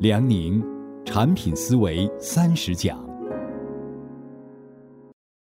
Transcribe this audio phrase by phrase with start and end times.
[0.00, 0.64] 梁宁，
[1.04, 2.98] 产品思维三十讲。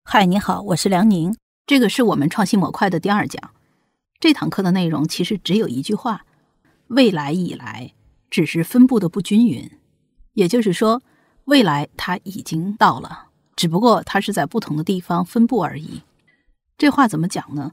[0.02, 1.36] 嗨，你好，我是梁宁，
[1.68, 3.52] 这个是我们创新模块的第二讲。
[4.18, 6.26] 这堂课的内容其实只有一句话：
[6.88, 7.94] 未来已来，
[8.28, 9.70] 只是分布的不均匀。
[10.32, 11.00] 也就是说，
[11.44, 16.02] 未来它已经到了，只不过它是在不同的地方分布而已。
[16.76, 17.70] 这话怎么讲呢？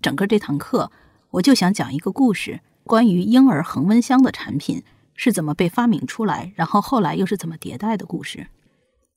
[0.00, 0.92] 整个这堂课，
[1.30, 4.84] 我就想讲一个故事，关于婴儿恒温箱的产品。
[5.24, 8.48] 是怎么被发明出来，然后后来又是怎么迭代的故事？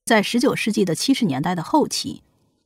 [0.05, 2.22] 在十九世纪的七十年代的后期，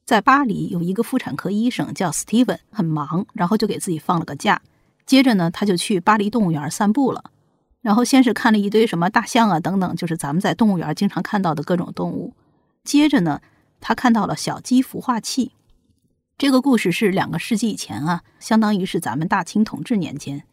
[0.06, 4.62] 在巴黎有一个妇产科医生叫 Steven，很忙，然后就给自己放了个假。
[5.06, 7.32] 接着呢，他就去巴黎动物园散步了。
[7.80, 12.34] 然后先是看了一堆什么大象啊等等，就是咱们在动物园经常看到的各种动物。
[12.84, 13.40] 接着呢，
[13.80, 15.54] 他看到了小鸡孵化器。
[16.38, 20.44] 这个故事是两个世纪以前啊，相当于是咱们大清统治年间。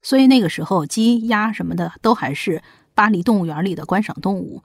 [0.00, 2.62] 所以那个时候，鸡、鸭什么的都还是
[2.94, 4.62] 巴黎动物园里的观赏动物。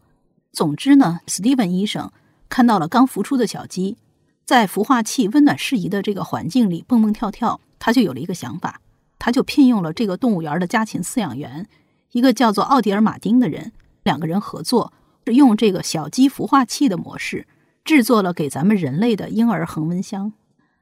[0.51, 2.11] 总之呢，史蒂文医生
[2.47, 3.97] 看到了刚孵出的小鸡，
[4.45, 8.79] 在孵化器温暖适宜的这个环境里蹦蹦跳跳，他就有了一个想法，
[9.17, 11.67] 他就聘用了这个动物园的家禽饲养员，
[12.11, 13.71] 一个叫做奥迪尔·马丁的人，
[14.03, 14.93] 两个人合作，
[15.25, 17.47] 用这个小鸡孵化器的模式，
[17.83, 20.33] 制作了给咱们人类的婴儿恒温箱。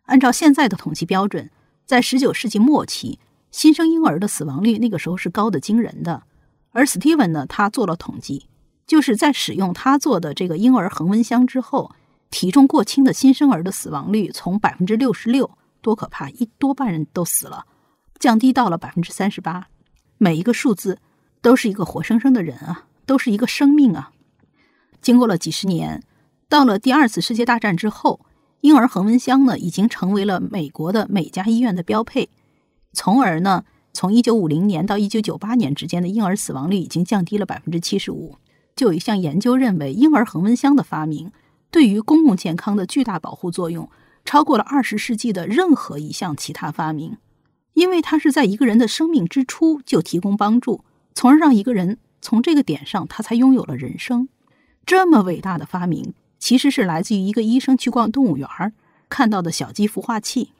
[0.08, 1.50] 按照现在的统计标准，
[1.86, 3.20] 在十九世纪末期。
[3.52, 6.24] 新生婴儿的死亡率那个时候是高的惊人的，
[6.72, 8.48] 而 Steven 呢，他做了统计，
[8.88, 11.92] 就是在使用他做的这个婴儿恒温箱之后，
[12.30, 17.66] 体重过轻的新生儿的死亡率从百分之六十六，多可怕，一多半人都死了，
[18.20, 19.68] 降低到了百分之三十八。
[20.18, 21.00] 每一个数字
[21.42, 24.12] 都是一个活生生的人啊，都是一个生命啊。
[25.02, 26.02] 经过了几十年，
[26.48, 28.22] 到了第二次世界大战之后，
[28.62, 32.30] 婴儿恒温箱呢，已经成为了美国的每家医院的标配。
[32.94, 38.36] 从而呢，从一九五零年到一九九八年之间的婴儿死亡率已经降低了百分之七十五。
[38.76, 41.32] 就有一项研究认为，婴儿恒温箱的发明
[41.70, 43.90] 对于公共健康的巨大保护作用，
[44.26, 47.18] 超过了二十世纪的任何一项其他发明，
[47.74, 54.30] 因为它是在一个人的生命之初就提供帮助，从而让一个人从这个点上他才拥有了人生。
[54.86, 58.48] 这么伟大的发明，其实是来自于一个医生去逛动物园
[59.10, 60.54] 看到的小鸡孵化器。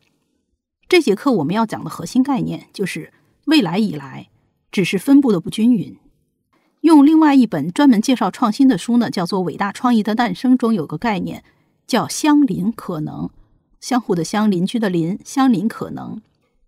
[0.92, 3.14] 这节课我们要讲的核心概念就是
[3.46, 4.28] 未来以来
[4.74, 5.98] 只是分布的不均匀。
[6.82, 11.46] 用另外一本专门介绍创新的书呢，叫做《伟大创意的诞生》，中有个概念
[11.88, 13.30] 叫“相邻可能”，
[13.80, 16.22] 相互的相，邻居的邻，相邻可能。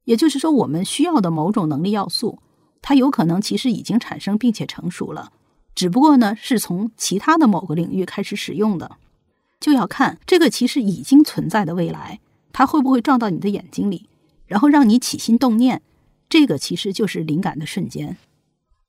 [0.06, 2.40] 也就是说，我们需要的某种能力要素，
[2.82, 5.34] 它有可能其实已经产生并且成熟了，
[5.76, 8.96] 只不过呢是从其他的某个领域开始使用的，
[9.60, 12.22] 就要看这个其实已经存在的未来，
[12.54, 14.08] 它会不会撞到你的眼睛里。
[14.46, 15.82] 然后让你起心动念，
[16.30, 18.18] 这个其实就是灵感的瞬间。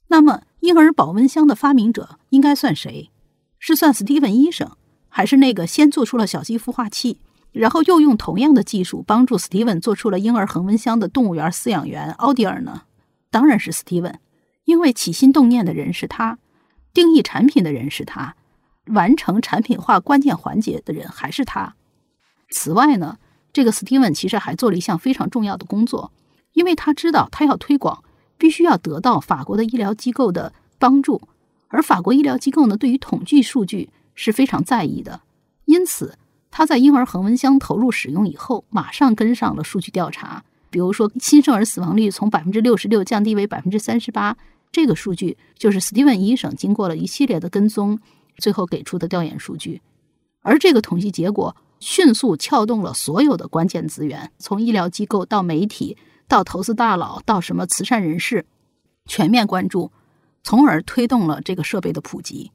[0.09, 3.11] 那么，婴儿保温箱的发明者应该算谁？
[3.59, 4.77] 是算斯蒂文医生，
[5.09, 7.19] 还是那个先做出了小鸡孵化器，
[7.53, 12.83] 然后又用同样的技术帮助斯蒂文做出了婴儿恒温箱的动物园饲养员奥迪尔呢？
[13.31, 14.21] 当然是斯蒂文，
[14.65, 16.39] 因为起心动念的人是他，
[16.93, 18.37] 定义产品的人是他，
[18.87, 21.75] 完成产品化关键环节的人还是他。
[22.51, 23.19] 此外呢？
[23.55, 26.11] 这个 Steven 其实还做了一项非常重要的工作，
[26.55, 28.03] 因为他知道他要推广，
[28.37, 31.23] 必须要得到法国的医疗机构的帮助，
[31.69, 35.21] 而法国医疗机构呢，对于统计数据是非常在意的。
[35.67, 36.19] 因此，
[36.51, 40.43] 他在婴儿恒温箱投入使用以后，马上跟上了数据调查。
[40.69, 44.37] 比如说，新生儿死亡率从百分之六十六降低为百分之三十八，
[44.73, 48.01] 这个数据就是 Steven 医生经过了一系列的跟踪，
[48.39, 49.81] 最后给出的调研数据。
[50.43, 51.55] 而这个统计结果。
[51.85, 58.47] 迅速撬动了所有的关键资源，从医疗机构到媒体，到投资大佬，到什么慈善人士，
[59.05, 59.93] 全面关注，
[60.43, 62.53] 从而推动了这个设备的普及。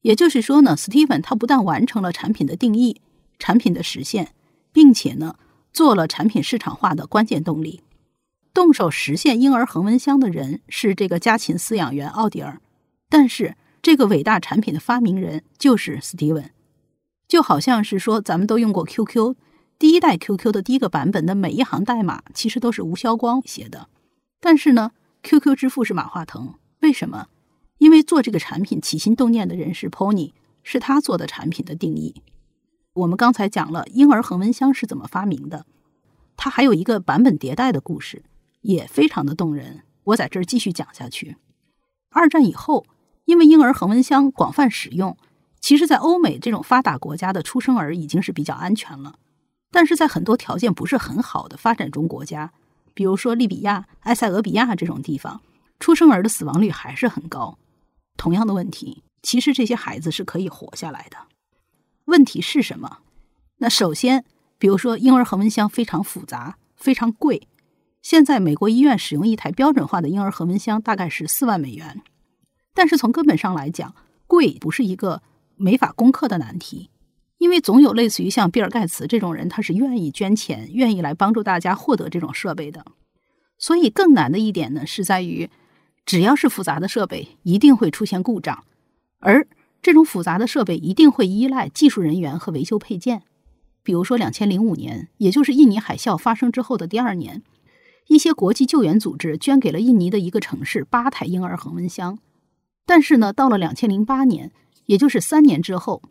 [0.00, 3.02] 也就是说呢，Steven 他不但完成了产品的定义、
[3.38, 4.32] 产品的实现，
[4.72, 5.36] 并且呢，
[5.70, 7.82] 做了产品市场化的关键动力。
[8.54, 12.58] 动手实现婴儿恒温箱的人是这个家禽饲养员奥迪尔，
[13.10, 16.48] 但是这个伟大产品的发明人就是 Steven。
[17.30, 19.36] 就好像是说，咱们都用过 QQ，
[19.78, 23.88] 第一代 QQ 的第一个版本的每一行代码其实都是吴晓光写的。
[24.40, 24.90] 但是呢
[25.22, 27.28] ，QQ 之父是马化腾，为什么？
[27.78, 30.32] 因为做这个产品起心动念的人是 Pony，
[30.64, 32.20] 是他做的产品的定义。
[32.94, 35.64] 我们刚才讲了婴儿恒温箱是怎么发明的，
[36.36, 38.24] 它还有一个版本迭代的故事，
[38.62, 39.82] 也非常的动人。
[40.02, 41.36] 我在这儿继续讲下去。
[42.10, 42.84] 二战以后，
[43.26, 45.16] 因为婴儿恒温箱广泛使用。
[45.60, 49.16] 其实，在欧美这种发达国家的出生儿已经是比较安全了，
[49.70, 52.52] 但是在很多条件不是很好的发展中国家，
[52.94, 55.42] 比如说利比亚、埃塞俄比亚这种地方，
[55.78, 57.58] 出生儿的死亡率还是很高。
[58.16, 61.18] 同样的问题，其实这些孩子是可以活下来的。
[62.06, 62.98] 问题是什么？
[63.58, 64.24] 那首先，
[64.58, 67.46] 比如说婴儿恒温箱非常复杂，非常贵。
[68.02, 72.02] 现在美国医院使用一台标准化的婴儿恒温箱大概是四万美元，
[72.72, 73.94] 但是从根本上来讲，
[74.26, 75.22] 贵不是一个
[75.60, 76.90] 没法攻克的难题，
[77.38, 82.84] 因为总有类似于像比尔盖茨这种人，他是愿意捐钱，愿意来帮助大家获得这种设备的。
[83.58, 85.50] 所以更难的一点呢，是在于
[86.06, 88.64] 只要是复杂的设备，一定会出现故障，
[89.18, 89.46] 而
[89.82, 93.22] 这种复杂的设备一定会依赖技术人员和维修配件。
[93.82, 97.42] 比如说，两千零五年，也就是印尼海啸发生之后的第二年。
[98.08, 102.18] 一些国际救援组织捐给了印尼的一个城市八台婴儿恒温箱，
[102.84, 104.50] 但是呢，到了两千零八年，
[104.90, 106.02] 也就是三年之后，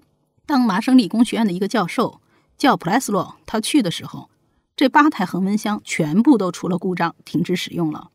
[0.46, 2.22] 当麻省理工学院的一个教授
[2.58, 4.30] 叫普莱斯洛他去的时候，
[4.78, 8.10] 这八台恒温箱全部都出了故障，停止使用了。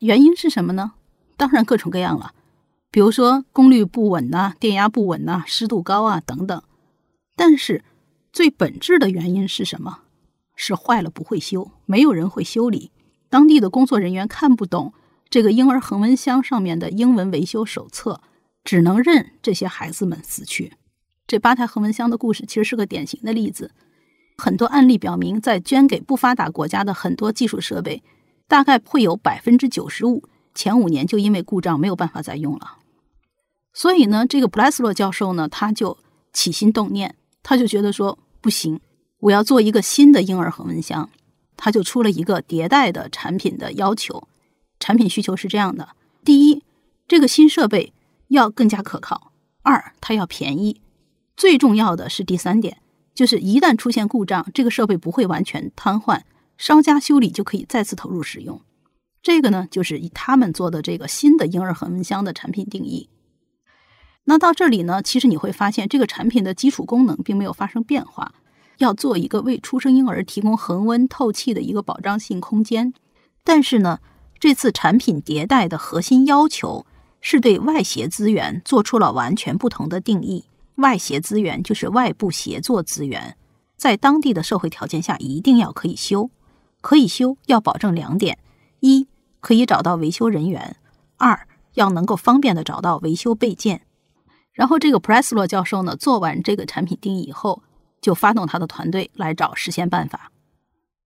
[0.00, 0.94] 原因是什么呢？
[1.36, 2.32] 当然各种各样了，
[2.90, 6.60] 比如说功率不稳呐，电压不稳呐，湿度高啊等等。
[7.36, 7.84] 但是
[8.32, 10.00] 最本质的原因是什么？
[10.56, 12.90] 是坏了不会修，没有人会修理。
[13.28, 14.92] 当地的工作人员看不懂
[15.30, 18.20] 这个婴儿恒温箱上面的英文维修手册，
[18.68, 20.74] 只能任这些孩子们死去。
[21.26, 23.70] 这八台恒温箱的故事其实是个典型的例子。
[24.36, 28.02] 很多案例表明，在捐给不发达国家的很多技术设备，
[28.46, 30.22] 大概会有百分之九十五
[30.54, 32.76] 前五年就因为故障没有办法再用了。
[33.72, 35.96] 所以呢，这个布莱斯洛教授呢，他就
[36.34, 38.78] 起心动念，他就觉得说不行，
[39.20, 41.08] 我要做一个新的婴儿恒温箱。
[41.56, 44.28] 他就出了一个迭代的产品的要求，
[44.78, 45.88] 产品需求是这样的：
[46.22, 46.62] 第一，
[47.08, 47.94] 这个新设备
[48.28, 49.32] 要更加可靠；
[49.62, 50.80] 二，它要便宜；
[51.36, 52.78] 最重要的是第三点，
[53.14, 56.22] 就是一旦出现故障，这个设备不会完全瘫痪，
[56.56, 58.60] 稍加修理就可以再次投入使用。
[59.22, 63.08] 这个呢，就是以他们做的这个新的婴儿恒温箱的产品定义。
[64.24, 68.34] 那到这里呢，其实你会发现，这个产品的基础功能并没有发生变化。
[68.76, 72.94] 要做一个为出生婴儿提供恒温透气的一个保障性空间，
[73.42, 73.98] 但是呢，
[74.38, 76.86] 这次产品迭代的核心要求
[77.20, 80.44] 是对外协资源做出了完全不同的定义。
[80.76, 83.36] 外协资源就是外部协作资源，
[83.76, 86.30] 在当地的社会条件下一定要可以修，
[86.80, 88.38] 可以修要保证两点：
[88.80, 89.06] 一
[89.40, 90.76] 可以找到维修人员；
[91.16, 93.82] 二要能够方便的找到维修备件。
[94.52, 97.62] 然后这个普莱斯洛教授呢，做完这个产品定义以后。
[98.00, 100.30] 就发动他的团队来找实现办法，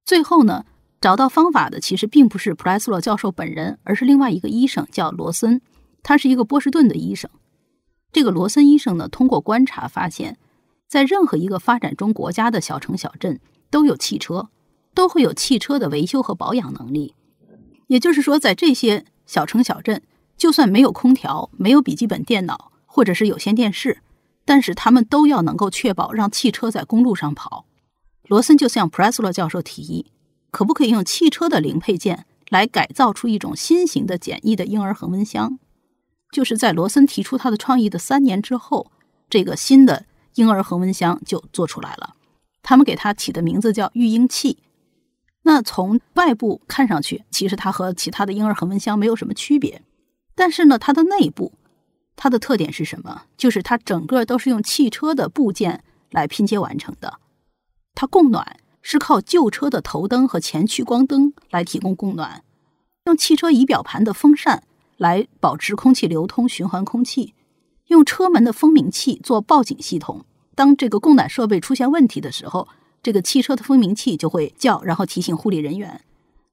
[0.05, 0.67] 最后呢，
[1.01, 5.63] 找到方法的其实并不是普莱斯洛教授本人，而是另外一个医生叫罗森，
[6.03, 7.31] 他是一个波士顿的医生。
[8.13, 10.39] 这个罗森医生呢，通过观察发现，
[10.87, 13.41] 在任何一个发展中国家的小城小镇
[13.71, 14.51] 都有汽车，
[14.95, 17.15] 都会有汽车的维修和保养能力。
[17.87, 20.03] 也就是说，在这些小城小镇，
[20.37, 23.99] 就算没有空调、没有笔记本电脑或者是有线电视。
[24.45, 27.65] 但是他们都要能够确保让汽车在公路上跑。
[28.27, 30.11] 罗森就向普莱斯洛教授提议，
[30.51, 35.61] 可不可以用汽车的零配件来改造出一种新型的简易的婴儿恒温箱？
[36.33, 38.91] 就是在罗森提出他的创意的三年之后，
[39.31, 42.17] 这个新的婴儿恒温箱就做出来了。
[42.63, 44.59] 他们给它起的名字叫育婴器。
[45.43, 49.83] 那从外部看上去，其实它和其他的婴儿恒温箱没有什么区别。
[50.35, 51.53] 但是呢，它的内部。
[52.15, 53.23] 它的特点是什么？
[53.37, 57.19] 就是它整个都是用汽车的部件来拼接完成的。
[57.95, 62.45] 它供暖是靠旧车的头灯和前驱光灯来提供供暖，
[63.07, 64.63] 用汽车仪表盘的风扇
[65.03, 67.35] 来保持空气流通、循环空气，
[67.89, 70.25] 用车门的蜂鸣器做报警系统。
[70.55, 72.69] 当这个供暖设备出现问题的时候，
[73.03, 76.03] 这个汽车的蜂鸣器就会叫，然后提醒护理人员。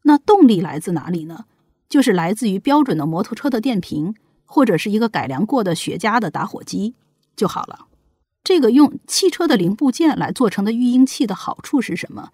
[0.04, 1.46] 那动力来自哪里呢？
[1.88, 4.16] 就是来自于标准的摩托车的电瓶。
[4.52, 6.96] 或者是一个改良过的雪茄的打火机
[7.36, 7.86] 就好了。
[8.44, 12.32] 这个用汽车的零部件来做成的育婴器的好处是什么？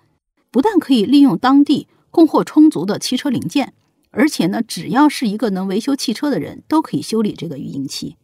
[0.50, 3.74] 不但可以利用当地供货充足的汽车零件，
[4.16, 8.16] 而且呢，只要是一个能维修汽车的人都可以修理这个育婴器。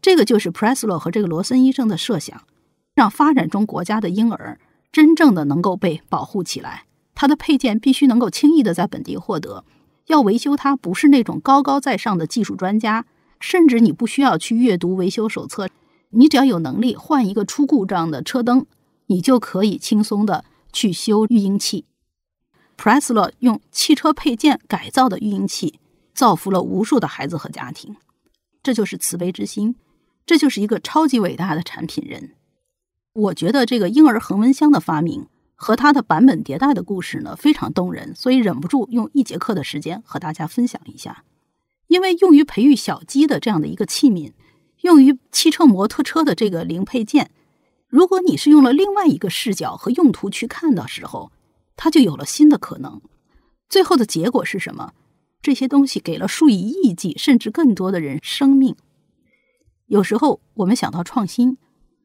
[0.00, 2.42] 这个就是普莱斯洛和这个罗森医生的设想，
[2.94, 4.60] 让发展中国家的婴儿
[4.92, 6.86] 真正的能够被保护起来。
[7.14, 9.64] 它的配件必须能够轻易的在本地获得。
[10.06, 13.06] 要维修它，不是那种高高在上的技术专家，
[13.38, 15.68] 甚至你不需要去阅读维修手册，
[16.10, 18.66] 你只要有能力换一个出故障的车灯，
[19.06, 21.84] 你就可以轻松的去修育婴器。
[22.82, 25.78] 普莱斯勒用汽车配件改造的育婴器，
[26.12, 27.94] 造福了无数的孩子和家庭，
[28.60, 29.76] 这就是慈悲之心，
[30.26, 32.34] 这就是一个超级伟大的产品人。
[33.12, 35.28] 我觉得这个婴儿恒温箱的发明。
[35.54, 41.22] 和它的版本迭代的故事呢，非常动人，所以忍不住用一节课的时间和大家分享一下。
[41.86, 44.32] 因为用于培育小鸡的这样的一个器皿，
[44.80, 47.30] 用于汽车摩托车的这个零配件，
[47.86, 51.30] 如果你是用了另外一个视角和用途去看的时候，
[51.84, 53.02] 它就有了新的可能。
[53.68, 54.92] 最后的结果是什么？
[55.42, 58.76] 这些东西给了数以亿计甚至更多的人生命。
[59.86, 61.58] 有时候我们想到创新，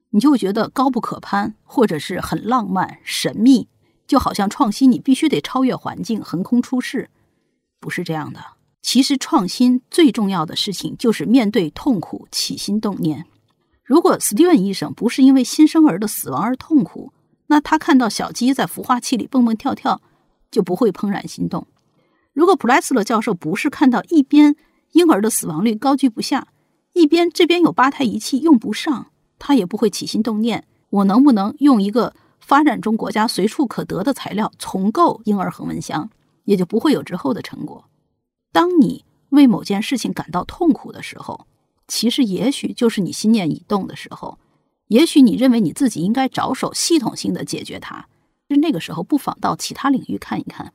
[0.10, 3.68] 你就会觉得高不可攀，或者是很浪漫神秘，
[4.08, 7.12] 就好像创新你必须得超越环境，横空出世。
[7.80, 8.44] 不是这样的。
[8.82, 13.28] 其实创新最重要的事情就是面对痛苦起心动念。
[13.84, 17.14] 如果斯蒂文医生不是因为新生儿的死亡而痛苦，
[17.48, 20.02] 那他看到小鸡在孵化器里蹦蹦跳跳，
[20.52, 21.68] 就不会怦然心动。
[22.34, 24.56] 如果普莱斯勒教授不是看到一边
[24.92, 26.50] 婴儿的死亡率高居不下，
[26.94, 29.08] 一边这边有八台仪器用不上，
[29.40, 36.10] 他也不会起心动念：我能不能用一个发展中国家随处可得的材料重构婴儿恒温箱？
[36.46, 37.86] 也就不会有之后的成果。
[38.54, 41.46] 当你为某件事情感到痛苦的时候，
[41.88, 44.38] 其实也许就是你心念已动的时候。
[44.88, 48.08] 也许你认为你自己应该着手系统性的解决它，
[48.48, 50.74] 就那个时候不妨到其他领域看一看，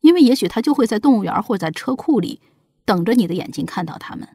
[0.00, 2.40] 因为也许它就会在动物园或者在车库里
[2.84, 4.28] 等着你的眼睛看到它们。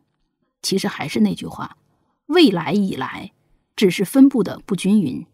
[0.61, 1.77] 其实还是那句话，
[2.25, 3.31] 未来已来，
[3.75, 5.25] 只是分布的不均匀。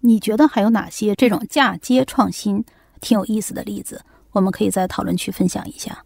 [0.00, 2.64] 你觉得还有哪些这种嫁接创新
[3.00, 4.04] 挺有意思的例子？
[4.32, 6.04] 我们可以在讨论区分享一下。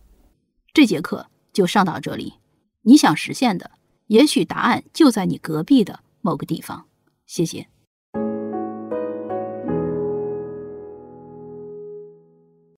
[0.72, 2.34] 这节课就上到这里。
[2.82, 3.72] 你想实现的，
[4.06, 6.86] 也许答案就在你隔壁的某个地方。
[7.26, 7.73] 谢谢。